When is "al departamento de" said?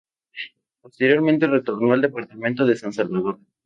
1.93-2.75